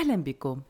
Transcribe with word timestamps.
أهلا 0.00 0.16
بكم. 0.16 0.60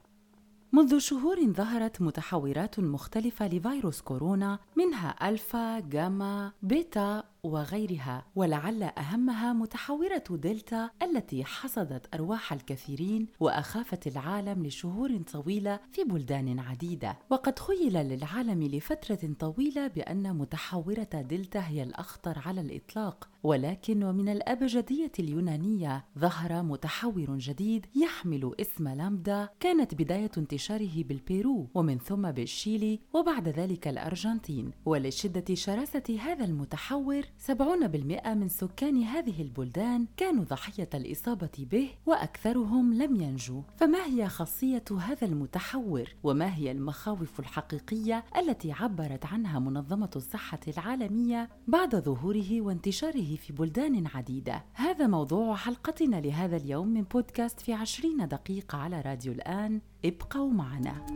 منذ 0.72 0.98
شهور 0.98 1.53
ظهرت 1.53 2.03
متحورات 2.03 2.80
مختلفة 2.80 3.49
لفيروس 3.49 4.00
كورونا 4.00 4.58
منها 4.76 5.29
ألفا، 5.29 5.80
جاما، 5.80 6.53
بيتا 6.62 7.25
وغيرها 7.42 8.27
ولعل 8.37 8.83
أهمها 8.83 9.53
متحورة 9.53 10.25
دلتا 10.31 10.91
التي 11.03 11.45
حصدت 11.45 12.15
أرواح 12.15 12.53
الكثيرين 12.53 13.27
وأخافت 13.41 14.07
العالم 14.07 14.67
لشهور 14.67 15.23
طويلة 15.33 15.81
في 15.92 16.05
بلدان 16.05 16.59
عديدة. 16.59 17.18
وقد 17.30 17.59
خيل 17.59 17.92
للعالم 17.92 18.62
لفترة 18.62 19.34
طويلة 19.38 19.87
بأن 19.87 20.37
متحورة 20.37 21.09
دلتا 21.14 21.68
هي 21.68 21.82
الأخطر 21.82 22.42
على 22.46 22.61
الإطلاق. 22.61 23.29
ولكن 23.43 24.04
ومن 24.04 24.29
الأبجدية 24.29 25.12
اليونانية 25.18 26.04
ظهر 26.18 26.62
متحور 26.62 27.36
جديد 27.38 27.86
يحمل 27.96 28.54
اسم 28.61 28.88
لامبدا 28.88 29.48
كانت 29.61 29.95
بداية 29.95 30.30
انتشاره 30.38 31.04
بالبيرو 31.04 31.69
ومن 31.75 31.98
ثم 31.98 32.30
بالشيلي 32.30 33.00
وبعد 33.14 33.48
ذلك 33.48 33.88
الأرجنتين. 33.88 34.70
ولشدة 34.84 35.55
شراسة 35.55 36.19
هذا 36.20 36.45
المتحور 36.45 37.22
70% 37.48 38.29
من 38.29 38.48
سكان 38.48 39.02
هذه 39.02 39.43
البلدان 39.43 40.07
كانوا 40.16 40.45
ضحية 40.45 40.89
الإصابة 40.95 41.51
به 41.59 41.91
وأكثرهم 42.06 42.95
لم 42.95 43.16
ينجوا 43.16 43.62
فما 43.77 44.05
هي 44.06 44.29
خاصية 44.29 44.84
هذا 45.01 45.27
المتحور؟ 45.27 46.15
وما 46.23 46.55
هي 46.55 46.70
المخاوف 46.70 47.41
الحقيقية 47.41 48.25
التي 48.37 48.73
عبرت 48.73 49.27
عنها 49.27 49.59
منظمة 49.59 50.11
الصحة 50.16 50.61
العالمية 50.69 51.48
بعد 51.69 51.97
ظهوره 51.97 52.61
وانتشاره 52.61 53.37
في 53.37 53.53
بلدان 53.53 54.06
عديدة؟ 54.06 54.65
هذا 54.75 55.06
موضوع 55.06 55.56
حلقتنا 55.56 56.17
لهذا 56.17 56.56
اليوم 56.56 56.89
من 56.89 57.03
بودكاست 57.03 57.61
في 57.61 57.73
عشرين 57.73 58.28
دقيقة 58.28 58.78
على 58.78 59.01
راديو 59.01 59.33
الآن. 59.33 59.81
ابقوا 60.05 60.51
معنا. 60.51 61.06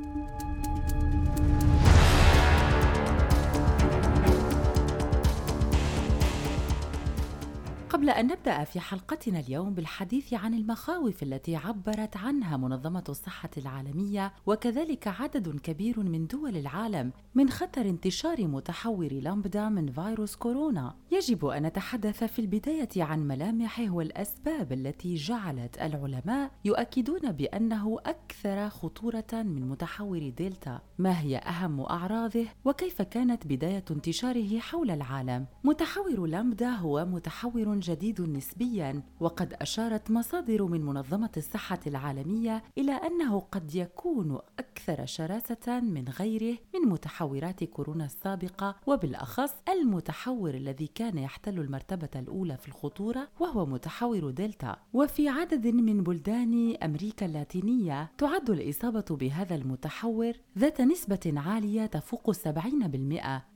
قبل 7.94 8.10
أن 8.10 8.26
نبدأ 8.26 8.64
في 8.64 8.80
حلقتنا 8.80 9.40
اليوم 9.40 9.74
بالحديث 9.74 10.34
عن 10.34 10.54
المخاوف 10.54 11.22
التي 11.22 11.56
عبرت 11.56 12.16
عنها 12.16 12.56
منظمة 12.56 13.04
الصحة 13.08 13.50
العالمية 13.58 14.32
وكذلك 14.46 15.08
عدد 15.08 15.60
كبير 15.60 16.00
من 16.00 16.26
دول 16.26 16.56
العالم 16.56 17.12
من 17.34 17.50
خطر 17.50 17.80
انتشار 17.80 18.46
متحور 18.46 19.12
لامبدا 19.12 19.68
من 19.68 19.92
فيروس 19.92 20.36
كورونا، 20.36 20.94
يجب 21.10 21.46
أن 21.46 21.62
نتحدث 21.62 22.24
في 22.24 22.38
البداية 22.38 22.88
عن 22.96 23.28
ملامحه 23.28 23.90
والأسباب 23.90 24.72
التي 24.72 25.14
جعلت 25.14 25.78
العلماء 25.78 26.50
يؤكدون 26.64 27.32
بأنه 27.32 27.98
أكثر 28.06 28.68
خطورة 28.68 29.32
من 29.32 29.68
متحور 29.68 30.28
دلتا، 30.38 30.80
ما 30.98 31.20
هي 31.20 31.36
أهم 31.36 31.80
أعراضه؟ 31.80 32.46
وكيف 32.64 33.02
كانت 33.02 33.46
بداية 33.46 33.84
انتشاره 33.90 34.58
حول 34.58 34.90
العالم؟ 34.90 35.46
متحور 35.64 36.26
لامبدا 36.26 36.70
هو 36.70 37.04
متحور 37.04 37.83
جديد 37.84 38.20
نسبيا 38.20 39.02
وقد 39.20 39.54
أشارت 39.60 40.10
مصادر 40.10 40.64
من 40.64 40.80
منظمة 40.82 41.30
الصحة 41.36 41.80
العالمية 41.86 42.62
إلى 42.78 42.92
أنه 42.92 43.40
قد 43.40 43.74
يكون 43.74 44.38
أكثر 44.58 45.06
شراسة 45.06 45.80
من 45.80 46.04
غيره 46.08 46.58
من 46.74 46.88
متحورات 46.88 47.64
كورونا 47.64 48.04
السابقة 48.04 48.76
وبالأخص 48.86 49.54
المتحور 49.68 50.54
الذي 50.54 50.86
كان 50.86 51.18
يحتل 51.18 51.58
المرتبة 51.60 52.08
الأولى 52.16 52.56
في 52.56 52.68
الخطورة 52.68 53.28
وهو 53.40 53.66
متحور 53.66 54.30
دلتا. 54.30 54.76
وفي 54.92 55.28
عدد 55.28 55.66
من 55.66 56.02
بلدان 56.02 56.76
أمريكا 56.82 57.26
اللاتينية 57.26 58.10
تعد 58.18 58.50
الإصابة 58.50 59.04
بهذا 59.10 59.54
المتحور 59.54 60.32
ذات 60.58 60.80
نسبة 60.80 61.32
عالية 61.36 61.86
تفوق 61.86 62.32
70% 62.32 62.38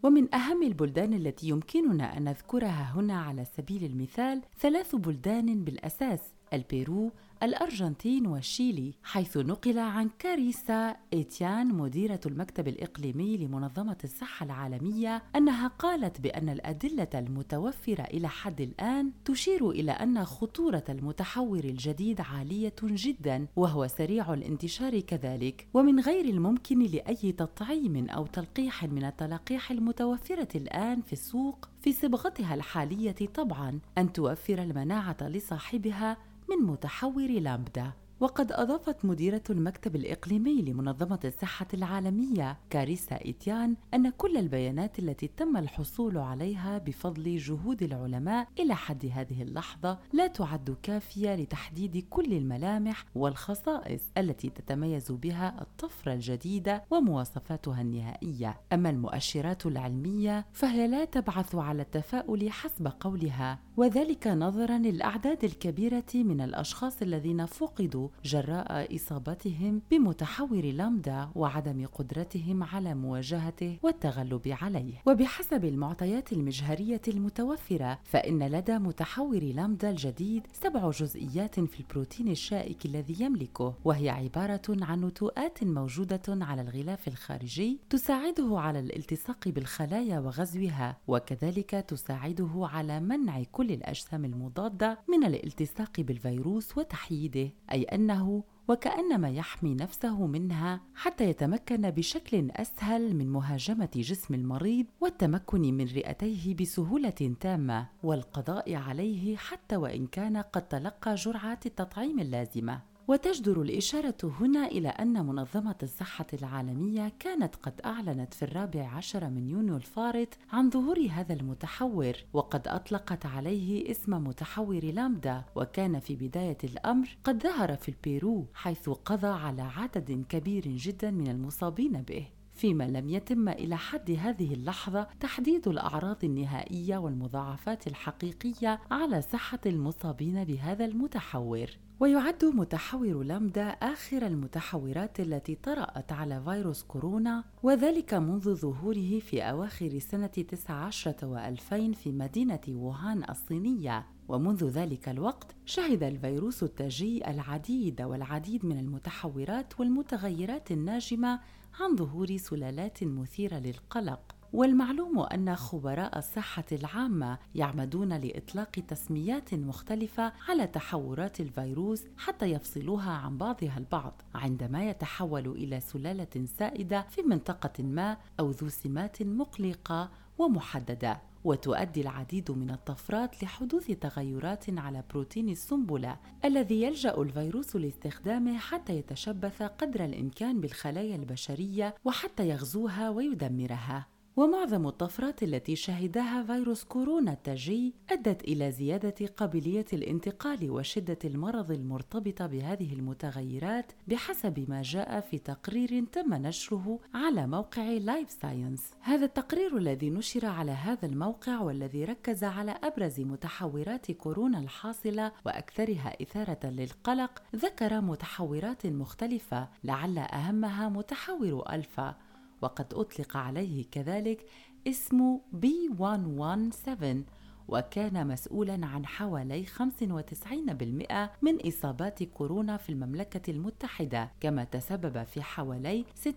ومن 0.03 0.35
أهم 0.35 0.63
البلدان 0.63 1.15
التي 1.15 1.49
يمكننا 1.49 2.17
أن 2.17 2.25
نذكرها 2.25 2.93
هنا 2.95 3.21
على 3.21 3.45
سبيل 3.45 3.85
المثال 3.85 4.08
مثال 4.09 4.43
ثلاث 4.61 4.95
بلدان 4.95 5.65
بالأساس 5.65 6.21
البيرو 6.53 7.11
الأرجنتين 7.43 8.27
والشيلي 8.27 8.95
حيث 9.03 9.37
نقل 9.37 9.79
عن 9.79 10.11
كاريسا 10.19 10.97
إيتيان 11.13 11.69
مديرة 11.69 12.21
المكتب 12.27 12.69
الإقليمي 12.69 13.37
لمنظمة 13.37 13.97
الصحة 14.05 14.47
العالمية 14.47 15.23
أنها 15.37 15.69
قالت 15.69 16.21
بأن 16.21 16.49
الأدلة 16.49 17.09
المتوفرة 17.15 18.03
إلى 18.03 18.29
حد 18.29 18.61
الآن 18.61 19.13
تشير 19.25 19.71
إلى 19.71 19.93
أن 19.93 20.25
خطورة 20.25 20.85
المتحور 20.89 21.59
الجديد 21.59 22.21
عالية 22.21 22.75
جدا 22.83 23.47
وهو 23.57 23.87
سريع 23.87 24.35
الانتشار 24.35 25.01
كذلك. 25.01 25.67
ومن 25.75 26.01
غير 26.01 26.25
الممكن 26.25 26.79
لأي 26.79 27.33
تطعيم 27.33 28.11
أو 28.11 28.27
تلقيح 28.27 28.85
من 28.85 29.05
التلقيح 29.05 29.71
المتوفرة 29.71 30.49
الآن 30.55 31.01
في 31.01 31.13
السوق 31.13 31.69
في 31.83 31.93
صبغتها 31.93 32.55
الحالية 32.55 33.17
طبعا 33.35 33.81
أن 33.99 34.13
توفر 34.13 34.63
المناعة 34.63 35.17
لصاحبها 35.23 36.17
من 36.51 36.67
متحور 36.67 37.29
لامبدا 37.29 37.93
وقد 38.21 38.53
أضافت 38.53 39.05
مديرة 39.05 39.43
المكتب 39.51 39.97
الإقليمي 39.97 40.63
لمنظمة 40.63 41.21
الصحة 41.25 41.67
العالمية 41.75 42.59
كاريسا 42.71 43.25
إيتيان 43.25 43.77
أن 43.95 44.11
كل 44.11 44.37
البيانات 44.37 44.99
التي 44.99 45.29
تم 45.37 45.57
الحصول 45.57 46.19
عليها 46.19 46.79
بفضل 46.79 47.37
جهود 47.37 47.83
العلماء 47.83 48.49
إلى 48.59 48.75
حد 48.75 49.11
هذه 49.15 49.43
اللحظة 49.43 49.99
لا 50.13 50.27
تعد 50.27 50.77
كافية 50.83 51.35
لتحديد 51.35 52.07
كل 52.11 52.33
الملامح 52.33 53.05
والخصائص 53.15 54.03
التي 54.19 54.51
تتميز 54.51 55.13
بها 55.13 55.63
الطفرة 55.63 56.13
الجديدة 56.13 56.85
ومواصفاتها 56.91 57.81
النهائية. 57.81 58.61
أما 58.73 58.91
المؤشرات 58.91 59.67
العلمية 59.67 60.47
فهي 60.53 60.89
لا 60.89 61.05
تبعث 61.05 61.55
على 61.55 61.83
التفاؤل 61.83 62.51
حسب 62.51 62.93
قولها. 63.01 63.59
وذلك 63.79 64.27
نظرا 64.27 64.79
للأعداد 64.79 65.45
الكبيرة 65.45 66.05
من 66.15 66.41
الأشخاص 66.41 67.03
الذين 67.03 67.47
فقدوا 67.47 68.09
جراء 68.25 68.97
إصابتهم 68.97 69.83
بمتحور 69.91 70.65
لامدا 70.65 71.29
وعدم 71.35 71.87
قدرتهم 71.87 72.63
على 72.63 72.95
مواجهته 72.95 73.79
والتغلب 73.83 74.57
عليه. 74.63 74.95
وبحسب 75.07 75.65
المعطيات 75.65 76.33
المجهرية 76.33 77.01
المتوفرة 77.09 77.99
فإن 78.05 78.43
لدى 78.43 78.79
متحور 78.79 79.41
لامدا 79.43 79.91
الجديد 79.91 80.47
سبع 80.53 80.91
جزئيات 80.91 81.61
في 81.61 81.81
البروتين 81.81 82.29
الشائك 82.29 82.87
الذي 82.87 83.25
يملكه 83.25 83.75
وهي 83.85 84.11
عبارة 84.11 84.63
عن 84.69 85.05
نتوءات 85.05 85.65
موجودة 85.65 86.23
على 86.29 86.63
الغلاف 86.63 87.09
الخارجي 87.09 87.79
تساعده 87.91 88.61
على 88.61 88.79
الالتصاق 88.79 89.49
بالخلايا 89.49 90.19
وغزوها 90.19 90.97
وكذلك 91.09 91.71
تساعده 91.71 92.51
على 92.55 93.01
منع 93.01 93.43
كل 93.53 93.68
الأجسام 93.71 94.25
المضادة 94.25 94.99
من 95.09 95.25
الالتصاق 95.25 96.01
بالفيروس 96.01 96.79
وتحييده 96.79 97.51
أي 97.73 97.83
أنه 97.83 98.45
وكأنما 98.69 99.31
يحمي 99.31 99.75
نفسه 99.75 100.27
منها 100.27 100.81
حتى 100.95 101.25
يتمكن 101.25 101.91
بشكل 101.91 102.51
أسهل 102.51 103.17
من 103.17 103.29
مهاجمة 103.29 103.89
جسم 103.95 104.35
المريض 104.35 104.87
والتمكن 105.01 105.61
من 105.61 105.85
رئتيه 105.85 106.55
بسهولة 106.55 107.35
تامة 107.41 107.87
والقضاء 108.03 108.75
عليه 108.75 109.37
حتى 109.37 109.77
وإن 109.77 110.07
كان 110.07 110.37
قد 110.37 110.69
تلقى 110.69 111.15
جرعات 111.15 111.67
التطعيم 111.67 112.19
اللازمة. 112.19 112.81
وتجدر 113.09 113.63
الإشارة 113.63 114.17
هنا 114.41 114.67
إلى 114.67 114.89
أن 114.89 115.27
منظمة 115.27 115.75
الصحة 115.83 116.27
العالمية 116.33 117.13
كانت 117.19 117.57
قد 117.57 117.81
أعلنت 117.85 118.35
في 118.35 118.43
الرابع 118.43 118.89
عشر 118.89 119.31
من 119.31 119.49
يونيو 119.49 119.77
الفارط 119.77 120.29
عن 120.53 120.71
ظهور 120.71 121.09
هذا 121.11 121.35
المتحور 121.35 122.13
وقد 122.33 122.69
أطلقت 122.69 123.27
عليه 123.27 123.91
اسم 123.91 124.13
متحور 124.25 124.85
لامدا 124.85 125.45
وكان 125.57 126.01
في 126.01 126.17
بداية 126.17 126.59
الأمر 126.65 127.17
قد 127.25 127.43
ظهر 127.43 127.77
في 127.77 127.89
البيرو 127.89 128.47
حيث 128.55 128.89
قضى 128.89 129.27
على 129.27 129.63
عدد 129.63 130.25
كبير 130.29 130.69
جدا 130.69 131.11
من 131.11 131.29
المصابين 131.29 132.03
به. 132.03 132.38
فيما 132.59 132.85
لم 132.85 133.09
يتم 133.09 133.49
إلى 133.49 133.77
حد 133.77 134.11
هذه 134.11 134.55
اللحظة 134.55 135.07
تحديد 135.21 135.69
الأعراض 135.69 136.25
النهائية 136.25 136.97
والمضاعفات 136.97 137.87
الحقيقية 137.87 138.81
على 138.91 139.23
صحة 139.23 139.61
المصابين 139.67 140.45
بهذا 140.45 140.85
المتحور. 140.85 141.67
ويعد 142.01 142.45
متحور 142.45 143.23
لامدا 143.23 143.69
آخر 143.69 144.27
المتحورات 144.27 145.21
التي 145.21 145.55
طرأت 145.55 146.13
على 146.13 146.43
فيروس 146.45 146.83
كورونا 146.83 147.45
وذلك 147.63 148.15
منذ 148.15 148.55
ظهوره 148.55 149.19
في 149.19 149.43
أواخر 149.43 149.99
سنة 149.99 150.27
19 150.27 151.13
و2000 151.13 151.97
في 151.97 152.13
مدينة 152.13 152.61
ووهان 152.69 153.31
الصينية. 153.31 154.07
ومنذ 154.29 154.65
ذلك 154.65 155.09
الوقت 155.09 155.57
شهد 155.65 156.03
الفيروس 156.03 156.63
التاجي 156.63 157.31
العديد 157.31 158.03
والعديد 158.03 158.67
من 158.67 158.79
المتحورات 158.79 159.81
والمتغيرات 159.81 160.71
الناجمة 160.71 161.41
عن 161.81 161.97
ظهور 161.97 162.37
سلالات 162.37 163.05
مثيرة 163.05 163.57
للقلق 163.57 164.21
والمعلوم 164.53 165.21
أن 165.21 165.57
خبراء 165.57 166.19
الصحة 166.19 166.65
العامة 166.73 167.39
يعمدون 167.55 168.13
لإطلاق 168.13 168.71
تسميات 168.71 169.55
مختلفة 169.55 170.33
على 170.49 170.67
تحورات 170.67 171.41
الفيروس 171.41 172.05
حتى 172.17 172.47
يفصلوها 172.47 173.11
عن 173.11 173.39
بعضها 173.39 173.79
البعض 173.79 174.23
عندما 174.35 174.91
يتحول 174.91 175.47
إلى 175.47 175.81
سلالة 175.81 176.47
سائدة 176.59 177.03
في 177.03 177.23
منطقة 177.23 177.83
ما 177.83 178.17
أو 178.41 178.51
ذو 178.51 178.69
سمات 178.69 179.23
مقلقة 179.23 180.11
ومحددة. 180.39 181.28
وتؤدي 181.45 182.01
العديد 182.01 182.51
من 182.51 182.71
الطفرات 182.71 183.43
لحدوث 183.43 183.87
تغيرات 183.87 184.79
على 184.79 185.05
بروتين 185.11 185.49
السنبلة 185.49 186.17
الذي 186.45 186.83
يلجأ 186.83 187.23
الفيروس 187.23 187.77
لاستخدامه 187.77 188.59
حتى 188.59 188.97
يتشبث 188.97 189.63
قدر 189.63 190.05
الإمكان 190.05 190.61
بالخلايا 190.61 191.17
البشرية 191.17 191.95
وحتى 192.05 192.49
يغزوها 192.49 193.11
ويدمرها. 193.11 194.18
ومعظم 194.39 194.87
الطفرات 194.87 195.43
التي 195.43 195.77
شهدها 195.77 196.43
فيروس 196.43 196.85
كورونا 196.85 197.33
التاجي 197.33 197.95
أدت 198.11 198.45
إلى 198.45 198.73
زيادة 198.73 199.27
قابلية 199.37 199.85
الانتقال 199.93 200.71
وشدة 200.71 201.19
المرض 201.25 201.71
المرتبطة 201.71 202.47
بهذه 202.47 202.93
المتغيرات 202.93 203.93
بحسب 204.09 204.65
ما 204.69 204.83
جاء 204.83 205.21
في 205.21 205.39
تقرير 205.39 206.05
تم 206.05 206.35
نشره 206.35 206.99
على 207.15 207.47
موقع 207.47 207.83
لايف 207.83 208.31
ساينس. 208.31 208.91
هذا 209.01 209.25
التقرير 209.25 209.77
الذي 209.77 210.11
نشر 210.11 210.47
على 210.47 210.73
هذا 210.73 211.07
الموقع 211.07 211.61
والذي 211.61 212.05
ركز 212.05 212.45
على 212.45 212.75
أبرز 212.85 213.21
متحورات 213.21 214.13
كورونا 214.13 214.59
الحاصلة 214.59 215.33
وأكثرها 215.47 216.23
إثارة 216.23 216.67
للقلق 216.67 217.43
ذكر 217.57 218.01
متحورات 218.01 218.87
مختلفة 218.87 219.69
لعل 219.85 220.19
أهمها 220.19 220.89
متحور 220.89 221.63
ألفا 221.73 222.28
وقد 222.63 222.95
أطلق 222.95 223.37
عليه 223.37 223.85
كذلك 223.91 224.47
اسم 224.87 225.39
B117 225.63 227.39
وكان 227.69 228.27
مسؤولا 228.27 228.87
عن 228.87 229.07
حوالي 229.07 229.67
95% 229.67 231.43
من 231.43 231.67
إصابات 231.67 232.23
كورونا 232.23 232.77
في 232.77 232.91
المملكة 232.91 233.51
المتحدة 233.51 234.31
كما 234.41 234.65
تسبب 234.65 235.23
في 235.25 235.43
حوالي 235.43 236.05
60% 236.25 236.29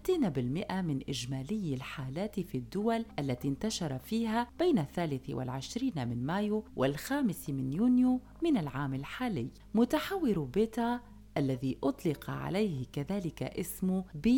من 0.72 1.00
إجمالي 1.10 1.74
الحالات 1.74 2.40
في 2.40 2.58
الدول 2.58 3.06
التي 3.20 3.48
انتشر 3.48 3.98
فيها 4.00 4.48
بين 4.60 4.80
الثالث 4.80 5.30
والعشرين 5.30 6.08
من 6.08 6.26
مايو 6.26 6.64
والخامس 6.76 7.50
من 7.50 7.74
يونيو 7.74 8.20
من 8.44 8.58
العام 8.58 8.94
الحالي. 8.94 9.48
متحور 9.76 10.40
بيتا 10.40 11.00
الذي 11.38 11.78
أطلق 11.84 12.30
عليه 12.30 12.86
كذلك 12.94 13.44
اسم 13.44 14.04
B1351 14.28 14.30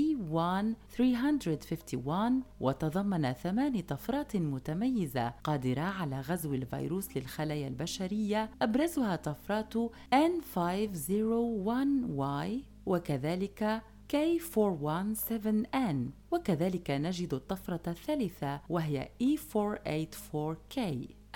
وتضمن 2.59 3.33
ثمان 3.33 3.81
طفرات 3.81 4.37
متميزة 4.37 5.29
قادرة 5.29 5.81
على 5.81 6.21
غزو 6.21 6.53
الفيروس 6.53 7.17
للخلايا 7.17 7.67
البشرية 7.67 8.49
أبرزها 8.61 9.15
طفرات 9.15 9.73
N501Y 10.13 12.47
وكذلك 12.85 13.81
K417N 14.13 15.95
وكذلك 16.31 16.91
نجد 16.91 17.33
الطفرة 17.33 17.81
الثالثة 17.87 18.61
وهي 18.69 19.09
E484K 19.23 20.79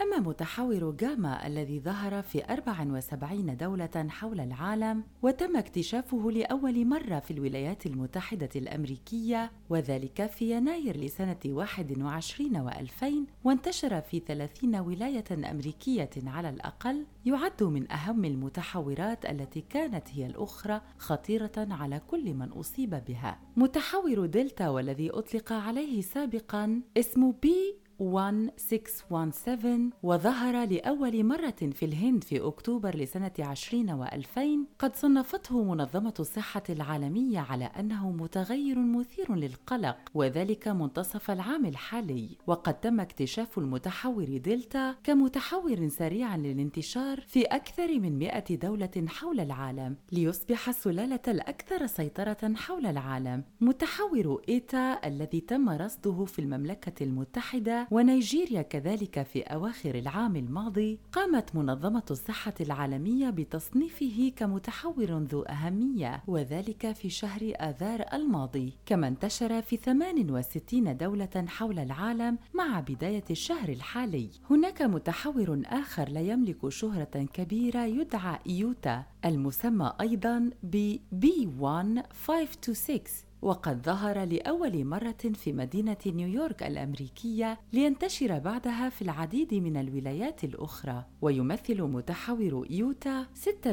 أما 0.02 0.20
متحور 0.20 0.92
جاما 0.92 1.48
الذي 1.48 1.80
ظهر 1.80 2.22
في 2.22 2.44
74 2.54 3.58
دولة 3.58 4.08
حول 4.10 4.40
العالم 4.40 5.04
وتم 5.22 5.58
اكتشافه 5.58 6.32
لأول 6.32 6.86
مرة 6.86 7.20
في 7.20 7.32
الولايات 7.32 7.86
المتحدة 7.86 8.50
الأمريكية 8.56 9.52
وذلك 9.70 10.26
في 10.26 10.52
يناير 10.52 10.98
لسنة 10.98 11.40
21 11.46 12.70
و2000 12.70 13.06
وانتشر 13.44 14.02
في 14.02 14.20
30 14.20 14.76
ولاية 14.76 15.52
أمريكية 15.52 16.10
على 16.26 16.50
الأقل 16.50 17.06
يعد 17.26 17.64
من 17.64 17.92
أهم 17.92 18.26
المتحورات 18.26 19.26
التي 19.26 19.62
كانت 19.62 20.08
هي 20.14 20.26
الأخرى 20.26 20.82
خطيرة 20.98 21.52
على 21.58 22.02
كل 22.08 22.34
من 22.34 22.50
أصيب 22.50 23.02
بها. 23.08 23.40
متحور 23.58 24.26
دلتا 24.26 24.70
والذي 24.70 25.10
أطلق 25.10 25.54
عليه 25.54 26.02
سابقا 26.02 26.82
اسم 26.98 27.32
بي 27.32 27.87
1617 28.02 29.90
وظهر 30.04 30.66
لأول 30.66 31.24
مرة 31.24 31.56
في 31.72 31.86
الهند 31.86 32.24
في 32.24 32.48
أكتوبر 32.48 32.96
لسنة 32.96 33.32
20 33.40 34.06
و2000 34.06 34.40
قد 34.80 34.96
صنفته 34.96 35.64
منظمة 35.64 36.14
الصحة 36.20 36.64
العالمية 36.70 37.40
على 37.40 37.66
أنه 37.66 38.12
متغير 38.12 38.80
مثير 38.80 39.36
للقلق 39.36 39.98
وذلك 40.14 40.68
منتصف 40.68 41.32
العام 41.32 41.66
الحالي. 41.66 42.30
وقد 42.48 42.80
تم 42.80 43.00
اكتشاف 43.00 43.58
المتحور 43.58 44.38
دلتا 44.38 44.96
كمتحور 45.04 45.88
سريع 45.88 46.36
للانتشار 46.36 47.22
في 47.22 47.44
أكثر 47.44 48.00
من 48.00 48.20
100 48.20 48.56
دولة 48.56 49.06
حول 49.08 49.40
العالم 49.40 49.96
ليصبح 50.12 50.70
السلالة 50.70 51.20
الأكثر 51.28 51.86
سيطرة 51.88 52.54
حول 52.56 52.86
العالم. 52.86 53.44
متحور 53.62 54.42
إيتا 54.50 55.08
الذي 55.08 55.42
تم 55.42 55.70
رصده 55.70 56.26
في 56.26 56.40
المملكة 56.40 57.04
المتحدة 57.04 57.87
ونيجيريا 57.92 58.62
كذلك 58.62 59.24
في 59.24 59.42
أواخر 59.42 59.96
العام 59.96 60.36
الماضي 60.36 61.00
قامت 61.12 61.56
منظمة 61.56 62.04
الصحة 62.12 62.54
العالمية 62.62 63.30
بتصنيفه 63.30 64.32
كمتحور 64.36 65.06
ذو 65.12 65.42
أهمية 65.42 66.24
وذلك 66.28 66.92
في 66.92 67.10
شهر 67.10 67.54
آذار 67.56 68.06
الماضي. 68.14 68.74
كما 68.86 69.08
انتشر 69.08 69.62
في 69.62 69.78
68 69.78 70.98
دولة 70.98 71.46
حول 71.48 71.80
العالم 71.80 72.38
مع 72.54 72.80
بداية 72.80 73.24
الشهر 73.32 73.70
الحالي. 73.70 74.30
هناك 74.50 74.82
متحور 74.82 75.62
آخر 75.66 76.10
لا 76.10 76.22
يملك 76.22 76.70
شهرة 76.70 77.26
كبيرة 77.34 77.86
يدعى 77.86 78.40
إيوتا 78.50 79.04
المسمى 79.26 79.94
أيضا 80.02 80.50
ب 80.64 80.96
B1526 81.26 83.27
وقد 83.42 83.86
ظهر 83.86 84.24
لأول 84.24 84.86
مرة 84.86 85.32
في 85.34 85.54
مدينة 85.54 85.98
نيويورك 86.06 86.64
الأمريكية 86.64 87.60
لينتشر 87.74 88.40
بعدها 88.40 88.90
في 88.90 89.02
العديد 89.02 89.54
من 89.54 89.78
الولايات 89.78 90.44
الأخرى 90.44 91.06
ويمثل 91.22 91.82
متحور 91.82 92.68
يوتا 92.70 93.26
6% 93.36 93.68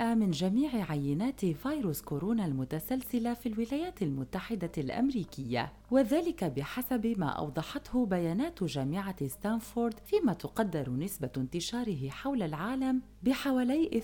من 0.00 0.30
جميع 0.30 0.70
عينات 0.90 1.46
فيروس 1.46 2.02
كورونا 2.02 2.46
المتسلسلة 2.46 3.34
في 3.34 3.48
الولايات 3.48 4.02
المتحدة 4.02 4.72
الأمريكية. 4.78 5.72
وذلك 5.90 6.44
بحسب 6.44 7.14
ما 7.18 7.26
أوضحته 7.28 8.06
بيانات 8.06 8.64
جامعة 8.64 9.26
ستانفورد 9.26 9.94
فيما 10.04 10.32
تقدر 10.32 10.90
نسبة 10.90 11.30
انتشاره 11.36 12.08
حول 12.08 12.42
العالم 12.42 13.02
بحوالي 13.22 14.02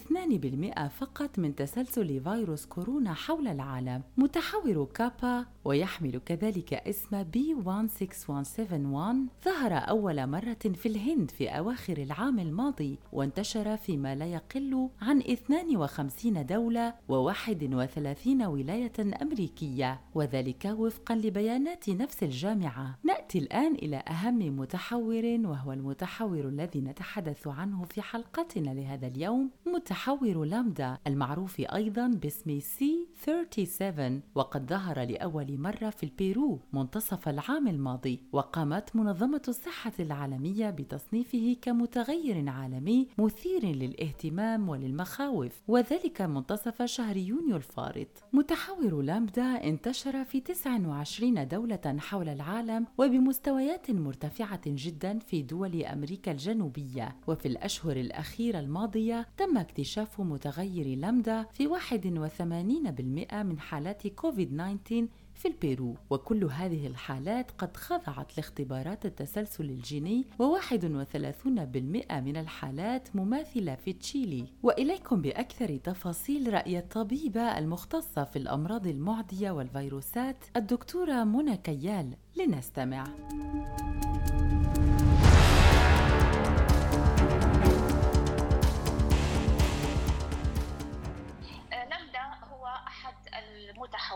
2% 0.77 0.81
فقط 0.89 1.39
من 1.39 1.55
تسلسل 1.55 2.21
فيروس 2.21 2.67
كورونا 2.67 3.15
حول 3.15 3.49
العالم. 3.49 4.03
متحور 4.17 4.89
كابا 4.95 5.47
ويحمل 5.65 6.19
كذلك 6.19 6.75
اسم 6.75 7.25
B16171 7.25 9.45
ظهر 9.45 9.73
أول 9.73 10.27
مرة 10.27 10.57
في 10.75 10.87
الهند 10.87 11.31
في 11.31 11.49
أواخر 11.49 11.99
العام 11.99 12.39
الماضي 12.39 12.99
وانتشر 13.13 13.77
فيما 13.77 14.15
لا 14.15 14.27
يقل 14.27 14.89
عن 15.01 15.19
52 15.19 16.47
دولة 16.47 16.95
و31 17.09 18.27
ولاية 18.27 18.93
أمريكية 19.23 20.01
وذلك 20.15 20.75
وفقا 20.79 21.15
لبيانات 21.15 21.76
نفس 21.89 22.23
الجامعة. 22.23 22.99
نأتي 23.05 23.39
الآن 23.39 23.75
إلى 23.75 23.97
أهم 23.97 24.39
متحور 24.39 25.25
وهو 25.45 25.73
المتحور 25.73 26.41
الذي 26.49 26.81
نتحدث 26.81 27.47
عنه 27.47 27.85
في 27.85 28.03
حلقتنا 28.03 28.71
لهذا 28.71 29.07
اليوم 29.07 29.51
متحور 29.67 30.45
لامدا 30.45 30.99
المعروف 31.07 31.61
أيضا 31.61 32.09
باسم 32.09 32.61
C37 32.61 34.13
وقد 34.35 34.67
ظهر 34.69 35.01
لأول 35.05 35.59
مرة 35.59 35.91
في 35.91 36.03
البيرو 36.03 36.61
منتصف 36.73 37.29
العام 37.29 37.69
الماضي 37.69 38.21
وقامت 38.33 38.97
منظمة 38.97 39.43
الصحة 39.49 39.93
العالمية 40.01 40.71
بتصنيفه 40.71 41.57
كمتغير 41.63 42.49
عالمي 42.49 43.09
مثير 43.19 43.65
للاهتمام 43.67 44.69
وللمخاوف 44.69 45.63
وذلك 45.69 46.23
منتصف 46.23 46.83
شهر 46.83 47.17
يونيو 47.17 47.57
الفارط. 47.57 48.09
متحور 48.33 49.03
لامدا 49.03 49.43
انتشر 49.65 50.25
في 50.25 50.41
29 50.41 51.49
دولة 51.49 51.66
حول 52.01 52.29
العالم 52.29 52.87
وبمستويات 52.99 53.91
مرتفعة 53.91 54.61
جدا 54.67 55.19
في 55.19 55.43
دول 55.43 55.85
أمريكا 55.85 56.33
الجنوبية. 56.33 57.17
وفي 57.27 57.49
الأشهر 57.49 57.97
الأخيرة 57.97 58.59
الماضية 58.61 59.27
تم 59.37 59.59
اكتشاف 59.59 60.21
متغير 60.21 60.99
لامدا 60.99 61.47
في 61.53 61.69
81% 61.69 63.35
من 63.43 63.59
حالات 63.59 64.07
كوفيد 64.07 64.55
19 64.85 65.09
في 65.37 65.49
البيرو 65.49 65.95
وكل 66.11 66.45
هذه 66.45 66.87
الحالات 66.87 67.51
قد 67.51 67.77
خضعت 67.77 68.37
لاختبارات 68.37 69.07
التسلسل 69.07 69.65
الجيني 69.65 70.25
و31% 70.43 71.47
من 72.13 72.37
الحالات 72.37 73.17
مماثلة 73.17 73.75
في 73.75 73.93
تشيلي. 73.93 74.45
وإليكم 74.63 75.23
بأكثر 75.23 75.77
تفاصيل 75.77 76.55
رأي 76.55 76.79
الطبيبة 76.79 77.59
المختصة 77.59 78.25
في 78.25 78.37
الأمراض 78.37 78.87
المعدية 78.87 79.51
والفيروسات 79.51 80.45
الدكتورة 80.57 81.25
منى 81.25 81.57
كيال 81.57 82.17
لنستمع. 82.37 83.05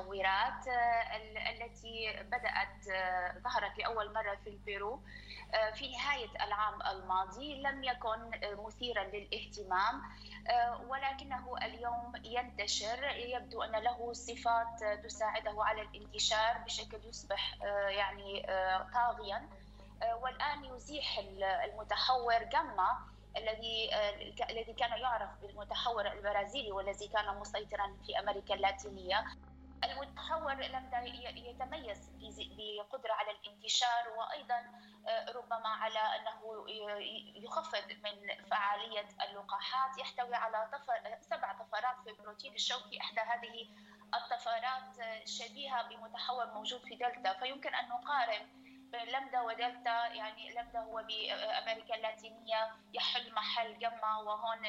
المتحورات 0.00 0.66
التي 1.50 2.22
بدأت 2.22 2.84
ظهرت 3.44 3.78
لأول 3.78 4.12
مرة 4.14 4.34
في 4.44 4.50
البيرو 4.50 5.00
في 5.74 5.92
نهاية 5.92 6.30
العام 6.46 6.82
الماضي 6.82 7.62
لم 7.62 7.84
يكن 7.84 8.30
مثيرا 8.64 9.04
للاهتمام 9.04 10.02
ولكنه 10.88 11.56
اليوم 11.62 12.12
ينتشر. 12.24 13.04
يبدو 13.04 13.62
أن 13.62 13.72
له 13.82 14.12
صفات 14.12 15.04
تساعده 15.04 15.64
على 15.64 15.82
الانتشار 15.82 16.58
بشكل 16.58 16.98
يصبح 17.08 17.54
يعني 17.88 18.46
طاغيا. 18.94 19.48
والآن 20.22 20.64
يزيح 20.64 21.18
المتحور 21.64 22.44
جاما 22.44 22.98
الذي 23.36 23.90
الذي 24.50 24.72
كان 24.72 24.98
يعرف 24.98 25.30
بالمتحور 25.42 26.06
البرازيلي 26.12 26.72
والذي 26.72 27.08
كان 27.08 27.38
مسيطرا 27.38 27.96
في 28.06 28.18
أمريكا 28.18 28.54
اللاتينية. 28.54 29.24
المتحور 29.84 30.52
لم 30.52 31.06
يتميز 31.36 32.10
بقدرة 32.56 33.12
على 33.12 33.30
الانتشار 33.30 34.08
وأيضا 34.18 34.72
آه، 35.08 35.32
ربما 35.32 35.68
على 35.68 35.98
أنه 35.98 36.64
يخفض 37.36 37.92
من 38.04 38.44
فعالية 38.50 39.08
اللقاحات. 39.28 39.98
يحتوي 39.98 40.34
على 40.34 40.68
طفر 40.72 41.18
سبع 41.20 41.52
طفرات 41.52 41.96
في 42.04 42.10
البروتين 42.10 42.54
الشوكي 42.54 43.00
إحدى 43.00 43.20
هذه 43.20 43.68
الطفرات 44.14 44.96
شبيهة 45.28 45.88
بمتحور 45.88 46.46
موجود 46.54 46.80
في 46.80 46.96
دلتا. 46.96 47.32
فيمكن 47.32 47.74
أن 47.74 47.88
نقارن 47.88 48.48
لمدا 49.12 49.40
ودلتا. 49.40 50.06
يعني 50.06 50.54
لمدا 50.54 50.80
هو 50.80 51.02
بأمريكا 51.08 51.94
اللاتينية 51.94 52.76
يحل 52.94 53.34
محل 53.34 53.78
جما 53.78 54.16
وهون 54.16 54.62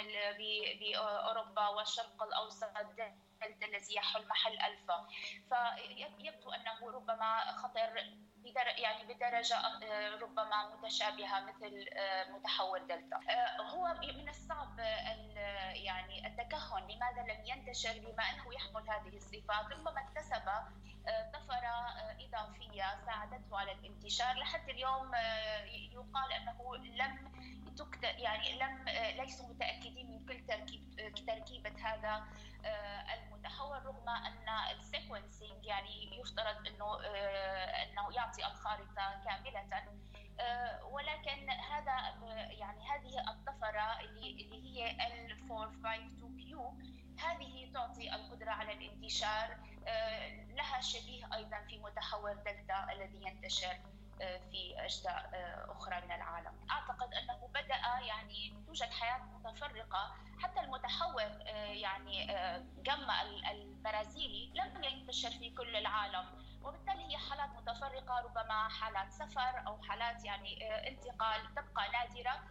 بأوروبا 0.79 1.67
والشرق 1.67 2.23
الأوسط. 2.23 2.71
دلتا 3.41 3.65
الذي 3.65 3.95
يحل 3.95 4.27
محل 4.27 4.59
الفا 4.59 5.07
فيبدو 5.49 6.51
أنه 6.51 6.91
ربما 6.91 7.51
خطر 7.51 8.21
يعني 8.77 9.13
بدرجة 9.13 9.55
آه، 9.55 10.15
ربما 10.15 10.75
متشابهة 10.75 11.39
مثل 11.39 11.85
آه، 11.93 12.31
متحور 12.31 12.79
دلتا. 12.79 13.19
آه، 13.29 13.61
هو 13.61 13.95
من 14.01 14.29
الصعب 14.29 14.79
يعني 15.73 16.27
التكهن. 16.27 16.83
لماذا 16.83 17.21
لم 17.21 17.45
ينتشر؟ 17.45 17.99
بما 17.99 18.23
أنه 18.23 18.53
يحمل 18.53 18.89
هذه 18.89 19.17
الصفات 19.17 19.71
ربما 19.71 20.01
اكتسب 20.01 20.49
طفرة 21.33 21.73
إضافية 22.19 23.05
ساعدته 23.05 23.59
على 23.59 23.71
الانتشار. 23.71 24.35
لحد 24.35 24.69
اليوم 24.69 25.11
يقال 25.91 26.33
أنه 26.33 26.75
لم 26.77 27.31
يعني 28.03 28.59
لم 28.59 28.85
ليسوا 29.21 29.49
متأكدين 29.49 30.11
من 30.11 30.25
كل 30.25 30.45
تركيب 30.45 30.81
تركيبة 31.27 31.73
هذا 31.83 32.27
رغم 33.85 34.09
أن 34.09 34.49
ال 34.71 34.80
sequencing 34.80 35.65
يعني 35.65 36.19
يفترض 36.19 36.67
إنه 36.67 36.99
إنه 37.83 38.13
يعطي 38.15 38.45
الخارطة 38.45 39.23
كاملة. 39.25 39.83
ولكن 40.83 41.49
هذا 41.49 41.93
يعني 42.49 42.89
هذه 42.89 43.29
الطفرة 43.29 43.99
اللي 43.99 44.31
اللي 44.31 44.63
هي 44.63 44.97
L452Q 44.97 46.57
هذه 47.23 47.71
تعطي 47.73 48.15
القدرة 48.15 48.51
على 48.51 48.73
الانتشار 48.73 49.57
لها 50.55 50.81
شبيه 50.81 51.33
أيضا 51.33 51.61
في 51.69 51.77
متحور 51.79 52.33
دلتا 52.33 52.91
الذي 52.91 53.21
ينتشر. 53.25 53.77
في 54.51 54.75
أجزاء 54.77 55.29
أخرى 55.69 56.01
من 56.01 56.11
العالم. 56.11 56.67
أعتقد 56.71 57.13
أنه 57.13 57.47
بدأ 57.47 58.05
يعني 58.07 58.63
توجد 58.67 58.89
حياة 58.89 59.17
متفرقة. 59.17 60.15
حتى 60.43 60.59
المتحور 60.59 61.21
يعني 61.55 62.27
جما 62.83 63.21
البرازيلي 63.51 64.51
لم 64.55 64.83
ينتشر 64.83 65.29
في 65.29 65.49
كل 65.49 65.75
العالم. 65.75 66.41
وبالتالي 66.63 67.13
هي 67.13 67.17
حالات 67.17 67.49
متفرقة 67.49 68.19
ربما 68.19 68.69
حالات 68.69 69.11
سفر 69.11 69.67
أو 69.67 69.81
حالات 69.81 70.25
يعني 70.25 70.65
انتقال 70.87 71.41
تبقى 71.55 71.91
نادرة. 71.91 72.43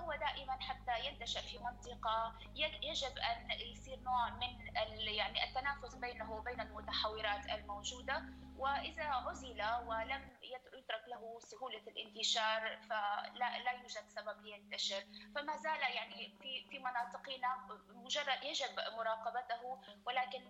هو 0.00 0.14
دائما 0.14 0.56
حتى 0.60 1.06
ينتشر 1.06 1.40
في 1.40 1.58
منطقة. 1.58 2.34
يجب 2.82 3.18
أن 3.18 3.50
يصير 3.50 4.00
نوع 4.00 4.30
من 4.30 4.76
يعني 4.98 5.44
التنافس 5.44 5.94
بينه 5.94 6.32
وبين 6.32 6.60
المتحورات 6.60 7.46
الموجودة. 7.46 8.22
وإذا 8.60 9.04
عزل 9.04 9.62
ولم 9.86 10.22
يترك 10.74 11.04
له 11.08 11.38
سهولة 11.40 11.82
الانتشار 11.88 12.76
فلا 12.90 13.58
لا 13.64 13.72
يوجد 13.72 14.08
سبب 14.08 14.42
لينتشر. 14.44 15.02
فما 15.34 15.56
زال 15.56 15.80
يعني 15.80 16.36
في 16.42 16.64
في 16.70 16.78
مناطقنا 16.78 17.68
مجرد 17.88 18.42
يجب 18.44 18.74
مراقبته 18.96 19.80
ولكن 20.06 20.42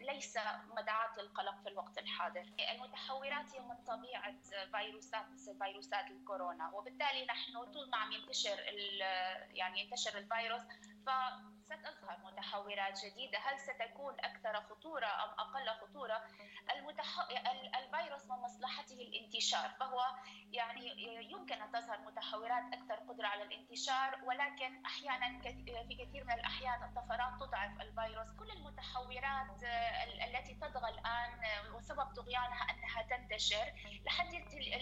ليس 0.00 0.38
مدعاة 0.76 1.18
للقلق 1.18 1.62
في 1.62 1.68
الوقت 1.68 1.98
الحاضر. 1.98 2.44
المتحورات 2.74 3.54
هي 3.54 3.60
من 3.60 3.76
طبيعة 3.86 4.34
فيروسات 4.72 5.26
مثل 5.30 5.58
فيروسات 5.58 6.06
الكورونا 6.10 6.70
وبالتالي 6.74 7.26
نحن 7.26 7.52
طول 7.72 7.90
ما 7.90 7.96
عم 7.96 8.12
ينتشر 8.12 8.58
يعني 9.50 9.80
ينتشر 9.80 10.18
الفيروس 10.18 10.62
فستظهر 11.06 12.05
جديدة 12.94 13.38
هل 13.38 13.60
ستكون 13.60 14.14
أكثر 14.20 14.60
خطورة 14.60 15.06
أم 15.06 15.30
أقل 15.38 15.68
خطورة؟ 15.80 16.22
المتح... 16.74 17.06
الفيروس 17.78 18.26
من 18.26 18.36
مصلحته 18.36 18.94
الانتشار 18.94 19.70
فهو 19.80 20.00
يعني 20.52 20.92
يمكن 21.30 21.54
أن 21.62 21.72
تظهر 21.72 22.00
متحورات 22.00 22.64
أكثر 22.72 22.94
قدرة 22.94 23.26
على 23.26 23.42
الانتشار 23.42 24.20
ولكن 24.24 24.84
أحيانا 24.86 25.38
في 25.88 25.94
كثير 25.98 26.24
من 26.24 26.32
الأحيان 26.32 26.82
الطفرات 26.82 27.40
تضعف 27.40 27.80
الفيروس. 27.80 28.26
كل 28.38 28.50
المتحورات 28.50 29.62
التي 30.28 30.54
تطغى 30.54 30.90
الآن 30.90 31.40
وسبب 31.74 32.14
طغيانها 32.16 32.66
أنها 32.70 33.02
تنتشر 33.02 33.72
لحد 34.06 34.34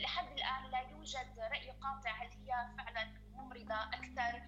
لحد 0.03 0.33
الآن 0.33 0.65
لا 0.71 0.81
يوجد 0.81 1.39
رأي 1.39 1.71
قاطع 1.71 2.11
هل 2.11 2.29
هي 2.31 2.69
فعلا 2.79 3.24
ممرضة 3.37 3.75
أكثر 3.75 4.43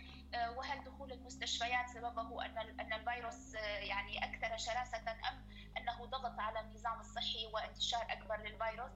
وهل 0.56 0.84
دخول 0.84 1.12
المستشفيات 1.12 1.88
سببه 1.88 2.44
أن 2.44 2.58
أن 2.80 2.92
الفيروس 2.92 3.54
يعني 3.80 4.24
أكثر 4.24 4.56
شراسة 4.56 5.10
أم 5.10 5.48
أنه 5.78 6.06
ضغط 6.06 6.40
على 6.40 6.60
النظام 6.60 7.00
الصحي 7.00 7.46
وانتشار 7.54 8.02
أكبر 8.10 8.36
للفيروس؟ 8.36 8.92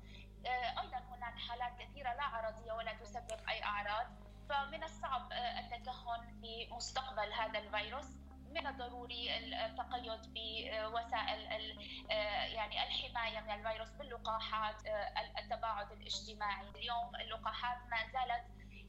أيضا 0.82 0.98
هناك 0.98 1.34
حالات 1.48 1.78
كثيرة 1.78 2.14
لا 2.14 2.22
عرضية 2.22 2.72
ولا 2.72 2.92
تسبب 2.92 3.48
أي 3.48 3.64
أعراض 3.64 4.06
فمن 4.48 4.84
الصعب 4.84 5.32
التكهن 5.32 6.40
بمستقبل 6.42 7.32
هذا 7.32 7.58
الفيروس. 7.58 8.06
من 8.50 8.66
الضروري 8.66 9.36
التقيد 9.36 10.20
بوسائل 10.34 11.78
يعني 12.54 12.82
الحماية 12.86 13.40
من 13.40 13.50
الفيروس 13.50 13.90
باللقاحات 13.90 14.76
التباعد 15.38 15.92
الاجتماعي. 15.92 16.68
اليوم 16.68 17.16
اللقاحات 17.16 17.78
ما 17.90 17.96
زالت 18.12 18.44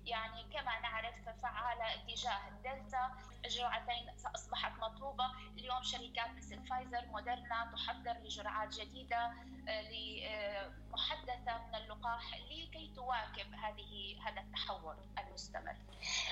يعني 0.05 0.43
كما 0.53 0.79
نعرف 0.79 1.29
فعالة 1.41 1.93
اتجاه 1.93 2.47
الدلتا 2.47 3.11
جرعتين 3.45 4.09
أصبحت 4.35 4.71
مطلوبة. 4.79 5.25
اليوم 5.57 5.83
شركات 5.83 6.29
مثل 6.37 6.67
فايزر 6.67 7.05
موديرنا 7.05 7.71
تحضر 7.73 8.13
لجرعات 8.23 8.73
جديدة 8.73 9.31
آه، 9.67 10.71
محدثة 10.91 11.67
من 11.67 11.75
اللقاح 11.75 12.33
لكي 12.35 12.91
تواكب 12.95 13.53
هذه 13.53 14.17
هذا 14.25 14.41
التحول 14.41 14.95
المستمر. 15.19 15.75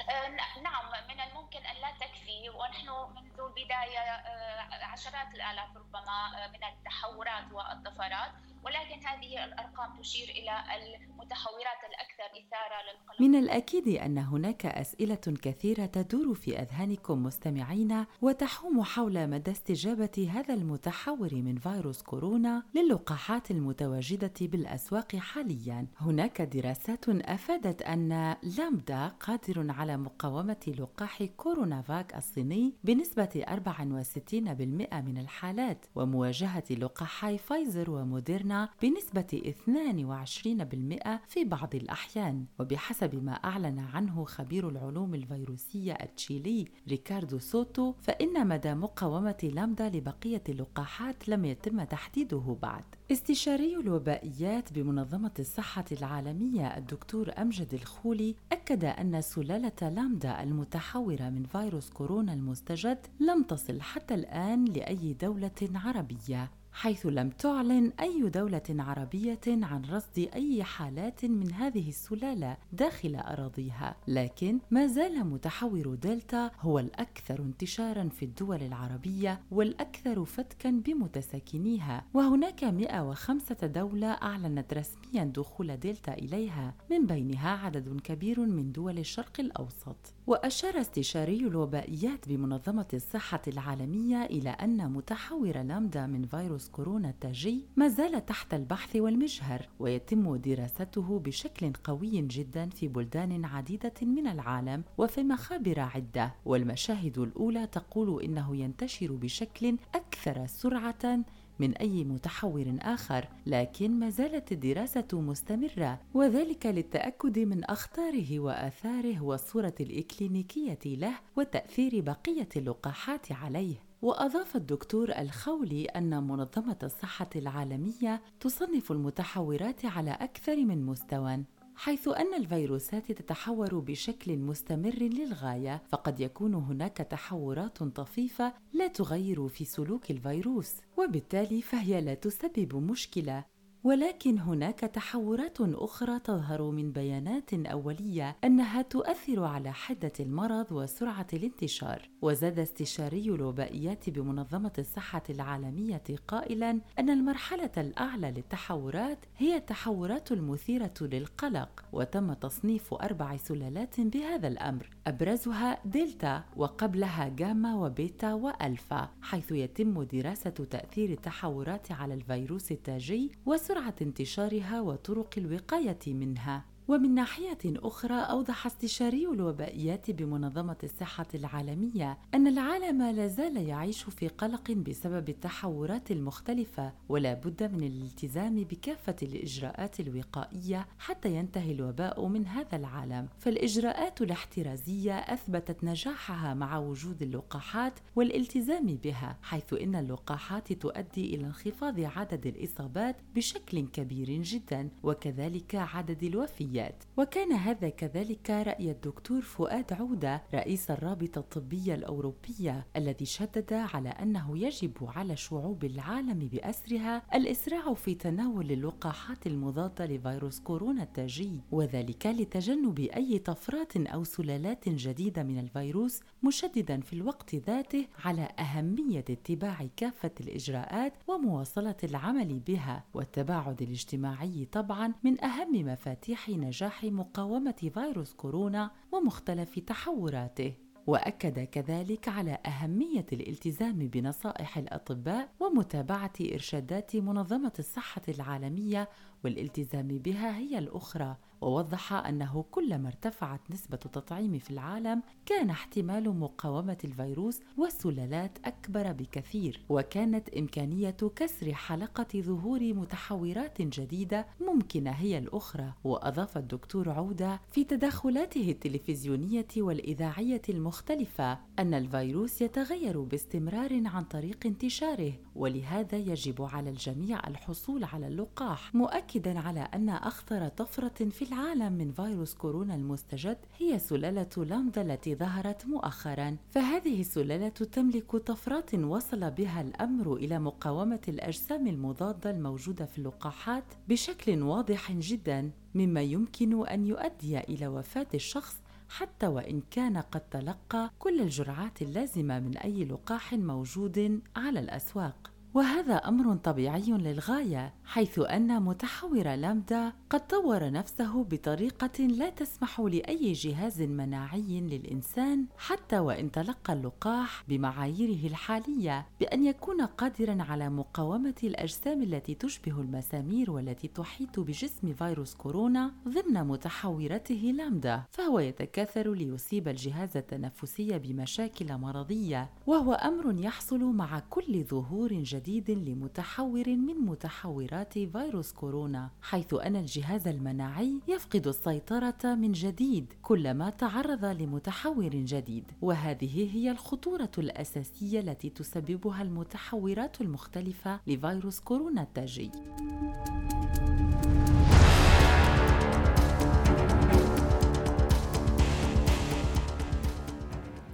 آه، 0.09 0.27
نعم 0.61 1.07
من 1.07 1.21
الممكن 1.21 1.65
أن 1.65 1.75
لا 1.75 1.91
تكفي 1.91 2.49
ونحن 2.49 2.89
منذ 3.15 3.39
البداية 3.39 3.99
آه، 3.99 4.85
عشرات 4.85 5.35
الآلاف 5.35 5.77
ربما 5.77 6.47
من 6.47 6.63
التحورات 6.63 7.51
والطفرات 7.51 8.31
ولكن 8.65 9.07
هذه 9.07 9.45
الأرقام 9.45 9.99
تشير 9.99 10.29
إلى 10.29 10.51
المتحورات 10.77 11.81
الأكثر 11.89 12.23
إثارة 12.39 12.77
للقلق. 12.83 13.21
من 13.21 13.35
الأكيد 13.35 13.87
أن 13.87 14.17
هناك 14.17 14.65
أسئلة 14.65 15.15
كثيرة 15.41 15.85
تدور 15.85 16.33
في 16.35 16.59
أذهانكم 16.61 17.23
مستمعين 17.23 18.05
وتحوم 18.21 18.83
حول 18.83 19.27
مدى 19.29 19.51
استجابة 19.51 20.29
هذا 20.33 20.53
المتحور 20.53 21.35
من 21.35 21.57
فيروس 21.57 22.01
كورونا 22.01 22.63
للقاحات 22.75 23.51
المتواجدة 23.51 24.33
بالأسواق 24.41 25.15
حاليا. 25.15 25.87
هناك 25.97 26.41
دراسات 26.41 27.09
أفادت 27.09 27.81
أن 27.81 28.35
لامدا 28.57 29.07
قادر 29.07 29.71
على 29.71 29.97
مقاومة 29.97 30.73
لقاح 30.79 31.23
كورونا 31.23 31.81
فاك 31.81 32.15
الصيني 32.15 32.73
بنسبة 32.83 33.43
64% 33.47 35.01
من 35.01 35.17
الحالات 35.17 35.85
ومواجهة 35.95 36.63
لقاحي 36.71 37.37
فايزر 37.37 37.91
وموديرنا 37.91 38.48
بنسبة 38.81 39.53
22% 39.67 41.19
في 41.27 41.43
بعض 41.45 41.75
الأحيان. 41.75 42.45
وبحسب 42.59 43.23
ما 43.23 43.31
أعلن 43.31 43.79
عنه 43.79 44.23
خبير 44.25 44.69
العلوم 44.69 45.15
الفيروسية 45.15 45.93
التشيلي 45.93 46.65
ريكاردو 46.87 47.39
سوتو 47.39 47.93
فإن 48.01 48.47
مدى 48.47 48.73
مقاومة 48.73 49.37
لامدا 49.55 49.89
لبقية 49.89 50.43
اللقاحات 50.49 51.29
لم 51.29 51.45
يتم 51.45 51.83
تحديده 51.83 52.57
بعد. 52.61 52.83
استشاري 53.11 53.75
الوبائيات 53.75 54.73
بمنظمة 54.73 55.31
الصحة 55.39 55.85
العالمية 55.91 56.77
الدكتور 56.77 57.31
أمجد 57.37 57.73
الخولي 57.73 58.35
أكد 58.51 58.85
أن 58.85 59.21
سلالة 59.21 59.89
لامدا 59.89 60.43
المتحورة 60.43 61.29
من 61.29 61.43
فيروس 61.43 61.89
كورونا 61.89 62.33
المستجد 62.33 62.97
لم 63.19 63.43
تصل 63.43 63.81
حتى 63.81 64.13
الآن 64.13 64.65
لأي 64.65 65.13
دولة 65.13 65.51
عربية. 65.75 66.51
حيث 66.71 67.05
لم 67.05 67.29
تعلن 67.29 67.91
أي 67.99 68.29
دولة 68.29 68.61
عربية 68.69 69.39
عن 69.47 69.85
رصد 69.85 70.29
أي 70.35 70.63
حالات 70.63 71.25
من 71.25 71.51
هذه 71.51 71.89
السلالة 71.89 72.57
داخل 72.73 73.15
أراضيها، 73.15 73.95
لكن 74.07 74.59
ما 74.71 74.87
زال 74.87 75.27
متحور 75.27 75.95
دلتا 75.95 76.51
هو 76.61 76.79
الأكثر 76.79 77.39
انتشارا 77.39 78.09
في 78.09 78.25
الدول 78.25 78.63
العربية 78.63 79.41
والأكثر 79.51 80.25
فتكا 80.25 80.69
بمتساكنيها، 80.69 82.05
وهناك 82.13 82.63
105 82.63 83.67
دولة 83.67 84.07
أعلنت 84.07 84.73
رسميا 84.73 85.23
دخول 85.23 85.77
دلتا 85.79 86.13
إليها، 86.13 86.73
من 86.91 87.05
بينها 87.05 87.49
عدد 87.49 88.01
كبير 88.01 88.39
من 88.39 88.71
دول 88.71 88.99
الشرق 88.99 89.39
الأوسط. 89.39 90.13
وأشار 90.27 90.81
استشاري 90.81 91.39
الوبائيات 91.39 92.29
بمنظمة 92.29 92.87
الصحة 92.93 93.41
العالمية 93.47 94.25
إلى 94.25 94.49
أن 94.49 94.91
متحور 94.91 95.61
لامدا 95.61 96.07
من 96.07 96.25
فيروس 96.25 96.58
كورونا 96.67 97.09
التاجي 97.09 97.65
ما 97.75 97.87
زال 97.87 98.25
تحت 98.25 98.53
البحث 98.53 98.95
والمجهر 98.95 99.69
ويتم 99.79 100.35
دراسته 100.35 101.19
بشكل 101.19 101.73
قوي 101.83 102.21
جدا 102.21 102.69
في 102.69 102.87
بلدان 102.87 103.45
عديدة 103.45 103.93
من 104.01 104.27
العالم 104.27 104.83
وفي 104.97 105.23
مخابر 105.23 105.79
عدة 105.79 106.35
والمشاهد 106.45 107.17
الأولى 107.17 107.67
تقول 107.67 108.23
إنه 108.23 108.55
ينتشر 108.55 109.11
بشكل 109.11 109.77
أكثر 109.95 110.47
سرعة 110.47 111.19
من 111.59 111.77
أي 111.77 112.03
متحور 112.03 112.77
آخر، 112.81 113.27
لكن 113.45 113.99
ما 113.99 114.09
زالت 114.09 114.51
الدراسة 114.51 115.07
مستمرة، 115.13 115.99
وذلك 116.13 116.65
للتأكد 116.65 117.39
من 117.39 117.63
أخطاره 117.63 118.39
وآثاره 118.39 119.21
والصورة 119.21 119.75
الإكلينيكية 119.79 120.79
له 120.85 121.13
وتأثير 121.35 122.01
بقية 122.01 122.49
اللقاحات 122.55 123.31
عليه. 123.31 123.88
وأضاف 124.01 124.55
الدكتور 124.55 125.11
الخولي 125.11 125.85
أن 125.85 126.23
منظمة 126.23 126.77
الصحة 126.83 127.29
العالمية 127.35 128.21
تصنف 128.39 128.91
المتحورات 128.91 129.85
على 129.85 130.11
أكثر 130.11 130.55
من 130.55 130.85
مستوى 130.85 131.43
حيث 131.75 132.07
أن 132.07 132.33
الفيروسات 132.33 133.11
تتحور 133.11 133.79
بشكل 133.79 134.37
مستمر 134.37 134.95
للغاية 134.95 135.83
فقد 135.89 136.19
يكون 136.19 136.53
هناك 136.53 136.97
تحورات 136.97 137.83
طفيفة 137.83 138.53
لا 138.73 138.87
تغير 138.87 139.47
في 139.47 139.65
سلوك 139.65 140.11
الفيروس 140.11 140.75
وبالتالي 140.97 141.61
فهي 141.61 142.01
لا 142.01 142.13
تسبب 142.13 142.75
مشكلة. 142.75 143.45
ولكن 143.83 144.39
هناك 144.39 144.79
تحورات 144.79 145.57
أخرى 145.61 146.19
تظهر 146.19 146.61
من 146.71 146.91
بيانات 146.91 147.53
أولية 147.53 148.35
أنها 148.43 148.81
تؤثر 148.81 149.43
على 149.43 149.71
حدة 149.73 150.11
المرض 150.19 150.71
وسرعة 150.71 151.27
الانتشار. 151.33 152.09
وزاد 152.21 152.59
استشاري 152.59 153.29
الوبائيات 153.29 154.09
بمنظمة 154.09 154.71
الصحة 154.79 155.23
العالمية 155.29 156.03
قائلا 156.27 156.79
أن 156.99 157.09
المرحلة 157.09 157.71
الأعلى 157.77 158.31
للتحورات 158.31 159.25
هي 159.37 159.55
التحورات 159.55 160.31
المثيرة 160.31 160.93
للقلق 161.01 161.85
وتم 161.93 162.33
تصنيف 162.33 162.93
أربع 162.93 163.37
سلالات 163.37 164.01
بهذا 164.01 164.47
الأمر 164.47 164.89
أبرزها 165.07 165.79
دلتا 165.85 166.43
وقبلها 166.55 167.29
جاما 167.29 167.75
وبيتا 167.75 168.33
وألفا 168.33 169.09
حيث 169.21 169.51
يتم 169.51 170.03
دراسة 170.03 170.49
تأثير 170.49 171.09
التحورات 171.09 171.91
على 171.91 172.13
الفيروس 172.13 172.71
التاجي 172.71 173.31
وسرعه 173.69 173.95
انتشارها 174.01 174.81
وطرق 174.81 175.29
الوقاية 175.37 175.99
منها. 176.07 176.65
ومن 176.89 177.13
ناحية 177.15 177.57
أخرى 177.65 178.13
أوضح 178.13 178.65
استشاري 178.65 179.27
الوبائيات 179.27 180.11
بمنظمة 180.11 180.77
الصحة 180.83 181.27
العالمية 181.35 182.17
أن 182.33 182.47
العالم 182.47 183.03
لا 183.03 183.27
زال 183.27 183.57
يعيش 183.57 184.03
في 184.03 184.27
قلق 184.27 184.71
بسبب 184.71 185.29
التحورات 185.29 186.11
المختلفة 186.11 186.93
ولا 187.09 187.33
بد 187.33 187.63
من 187.63 187.83
الالتزام 187.83 188.55
بكافة 188.55 189.15
الإجراءات 189.23 189.99
الوقائية 189.99 190.87
حتى 190.99 191.35
ينتهي 191.35 191.71
الوباء 191.71 192.27
من 192.27 192.47
هذا 192.47 192.75
العالم. 192.75 193.27
فالإجراءات 193.39 194.21
الاحترازية 194.21 195.13
أثبتت 195.13 195.83
نجاحها 195.83 196.53
مع 196.53 196.77
وجود 196.77 197.21
اللقاحات 197.21 197.93
والالتزام 198.15 198.85
بها 198.85 199.37
حيث 199.41 199.73
إن 199.73 199.95
اللقاحات 199.95 200.73
تؤدي 200.73 201.35
إلى 201.35 201.45
انخفاض 201.45 201.99
عدد 201.99 202.47
الإصابات 202.47 203.15
بشكل 203.35 203.87
كبير 203.87 204.41
جدا 204.41 204.89
وكذلك 205.03 205.75
عدد 205.75 206.23
الوفيات. 206.23 206.78
العمليات 206.79 207.03
وكان 207.17 207.51
هذا 207.51 207.89
كذلك 207.89 208.49
رأي 208.49 208.91
الدكتور 208.91 209.41
فؤاد 209.41 209.93
عودة 209.93 210.41
رئيس 210.53 210.91
الرابطة 210.91 211.39
الطبية 211.39 211.95
الأوروبية 211.95 212.85
الذي 212.95 213.25
شدد 213.25 213.73
على 213.73 214.09
أنه 214.09 214.57
يجب 214.57 214.91
على 215.01 215.35
شعوب 215.35 215.83
العالم 215.83 216.39
بأسرها 216.39 217.21
الإسراع 217.33 217.93
في 217.93 218.15
تناول 218.15 218.71
اللقاحات 218.71 219.47
المضادة 219.47 220.05
لفيروس 220.05 220.59
كورونا 220.59 221.03
التاجي 221.03 221.61
وذلك 221.71 222.25
لتجنب 222.25 222.99
أي 222.99 223.39
طفرات 223.39 223.97
أو 223.97 224.23
سلالات 224.23 224.89
جديدة 224.89 225.43
من 225.43 225.59
الفيروس 225.59 226.19
مشددا 226.43 227.01
في 227.01 227.13
الوقت 227.13 227.55
ذاته 227.55 228.05
على 228.25 228.47
أهمية 228.59 229.25
اتباع 229.29 229.87
كافة 229.97 230.31
الإجراءات 230.41 231.13
ومواصلة 231.27 231.95
العمل 232.03 232.59
بها 232.59 233.03
والتباعد 233.13 233.81
الاجتماعي 233.81 234.67
طبعا 234.71 235.13
من 235.23 235.43
أهم 235.43 235.71
مفاتيح 235.91 236.49
نجاح 236.69 237.03
مقاومة 237.03 237.91
فيروس 237.93 238.33
كورونا 238.33 238.91
ومختلف 239.11 239.79
تحوراته. 239.79 240.73
وأكد 241.07 241.59
كذلك 241.59 242.27
على 242.27 242.57
أهمية 242.65 243.25
الالتزام 243.33 243.97
بنصائح 243.97 244.77
الأطباء 244.77 245.49
ومتابعة 245.59 246.33
إرشادات 246.53 247.15
منظمة 247.15 247.71
الصحة 247.79 248.21
العالمية 248.29 249.09
والالتزام 249.43 250.07
بها 250.07 250.57
هي 250.57 250.77
الأخرى 250.77 251.35
ووضح 251.61 252.13
أنه 252.13 252.65
كلما 252.71 253.07
ارتفعت 253.07 253.61
نسبة 253.71 253.99
التطعيم 254.05 254.59
في 254.59 254.71
العالم 254.71 255.21
كان 255.45 255.69
احتمال 255.69 256.39
مقاومة 256.39 256.97
الفيروس 257.03 257.59
والسلالات 257.77 258.57
أكبر 258.65 259.11
بكثير 259.11 259.81
وكانت 259.89 260.49
إمكانية 260.49 261.15
كسر 261.35 261.73
حلقة 261.73 262.27
ظهور 262.41 262.93
متحورات 262.93 263.81
جديدة 263.81 264.45
ممكنة 264.61 265.11
هي 265.11 265.37
الأخرى 265.37 265.93
وأضاف 266.03 266.57
الدكتور 266.57 267.09
عودة 267.09 267.61
في 267.71 267.83
تدخلاته 267.83 268.71
التلفزيونية 268.71 269.67
والإذاعية 269.77 270.61
المختلفة 270.69 271.59
أن 271.79 271.93
الفيروس 271.93 272.61
يتغير 272.61 273.19
باستمرار 273.21 274.01
عن 274.05 274.23
طريق 274.23 274.57
انتشاره 274.65 275.33
ولهذا 275.55 276.17
يجب 276.17 276.61
على 276.61 276.89
الجميع 276.89 277.47
الحصول 277.47 278.03
على 278.03 278.27
اللقاح 278.27 278.95
مؤكدا 279.29 279.59
على 279.59 279.79
أن 279.79 280.09
أخطر 280.09 280.67
طفرة 280.67 281.29
في 281.29 281.41
العالم 281.45 281.93
من 281.93 282.11
فيروس 282.11 282.53
كورونا 282.53 282.95
المستجد 282.95 283.57
هي 283.77 283.99
سلالة 283.99 284.49
لامدا 284.57 285.01
التي 285.01 285.35
ظهرت 285.35 285.85
مؤخرا. 285.87 286.57
فهذه 286.69 287.21
السلالة 287.21 287.69
تملك 287.69 288.35
طفرات 288.35 288.95
وصل 288.95 289.51
بها 289.51 289.81
الأمر 289.81 290.35
إلى 290.35 290.59
مقاومة 290.59 291.19
الأجسام 291.27 291.87
المضادة 291.87 292.49
الموجودة 292.49 293.05
في 293.05 293.17
اللقاحات 293.17 293.83
بشكل 294.07 294.61
واضح 294.61 295.11
جدا 295.11 295.71
مما 295.95 296.21
يمكن 296.21 296.87
أن 296.87 297.05
يؤدي 297.05 297.59
إلى 297.59 297.87
وفاة 297.87 298.27
الشخص 298.33 298.81
حتى 299.09 299.47
وإن 299.47 299.81
كان 299.91 300.17
قد 300.17 300.41
تلقى 300.41 301.11
كل 301.19 301.41
الجرعات 301.41 302.01
اللازمة 302.01 302.59
من 302.59 302.77
أي 302.77 303.05
لقاح 303.05 303.53
موجود 303.53 304.41
على 304.55 304.79
الأسواق. 304.79 305.51
وهذا 305.73 306.15
أمر 306.15 306.55
طبيعي 306.55 307.11
للغاية. 307.11 307.93
حيث 308.09 308.39
أن 308.39 308.83
متحور 308.83 309.55
لامدا 309.55 310.13
قد 310.29 310.47
طور 310.47 310.91
نفسه 310.91 311.43
بطريقة 311.43 312.23
لا 312.23 312.49
تسمح 312.49 312.99
لأي 312.99 313.53
جهاز 313.53 314.01
مناعي 314.01 314.81
للإنسان 314.81 315.65
حتى 315.77 316.19
وإن 316.19 316.51
تلقى 316.51 316.93
اللقاح 316.93 317.63
بمعاييره 317.67 318.47
الحالية 318.47 319.25
بأن 319.39 319.65
يكون 319.65 320.01
قادرا 320.01 320.57
على 320.69 320.89
مقاومة 320.89 321.55
الأجسام 321.63 322.23
التي 322.23 322.55
تشبه 322.55 323.01
المسامير 323.01 323.71
والتي 323.71 324.07
تحيط 324.07 324.59
بجسم 324.59 325.13
فيروس 325.13 325.55
كورونا 325.55 326.11
ضمن 326.27 326.63
متحورته 326.63 327.73
لامدا 327.77 328.23
فهو 328.31 328.59
يتكاثر 328.59 329.33
ليصيب 329.33 329.87
الجهاز 329.87 330.37
التنفسي 330.37 331.19
بمشاكل 331.19 331.97
مرضية 331.97 332.69
وهو 332.87 333.13
أمر 333.13 333.59
يحصل 333.63 334.03
مع 334.03 334.39
كل 334.49 334.83
ظهور 334.83 335.33
جديد 335.33 335.91
لمتحور 335.91 336.89
من 336.89 337.15
متحورات 337.15 337.98
فيروس 338.03 338.71
كورونا 338.71 339.29
حيث 339.41 339.73
أن 339.73 339.95
الجهاز 339.95 340.47
المناعي 340.47 341.19
يفقد 341.27 341.67
السيطرة 341.67 342.35
من 342.43 342.71
جديد 342.71 343.33
كلما 343.41 343.89
تعرض 343.89 344.45
لمتحور 344.45 345.29
جديد. 345.29 345.91
وهذه 346.01 346.75
هي 346.75 346.91
الخطورة 346.91 347.51
الأساسية 347.57 348.39
التي 348.39 348.69
تسببها 348.69 349.41
المتحورات 349.41 350.41
المختلفة 350.41 351.19
لفيروس 351.27 351.79
كورونا 351.79 352.21
التاجي. 352.21 352.71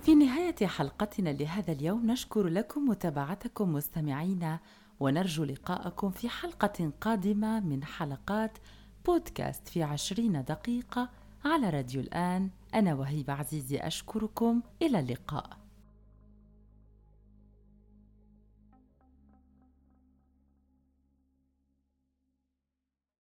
في 0.02 0.16
نهاية 0.16 0.68
حلقتنا 0.68 1.30
لهذا 1.30 1.72
اليوم 1.72 2.12
نشكر 2.12 2.48
لكم 2.48 2.90
متابعتكم 2.90 3.74
مستمعينا 3.74 4.60
ونرجو 5.00 5.44
لقاءكم 5.44 6.12
في 6.12 6.30
حلقة 6.30 6.92
قادمة 7.02 7.60
من 7.60 7.84
حلقات 7.84 8.58
بودكاست 9.06 9.68
في 9.68 9.84
عشرين 9.84 10.44
دقيقة 10.44 11.10
على 11.46 11.70
راديو 11.70 12.02
الآن. 12.02 12.50
أنا 12.74 12.94
وهيبة 12.94 13.34
عزيزي 13.34 13.78
أشكركم. 13.78 14.62
إلى 14.82 15.00
اللقاء. 15.00 15.65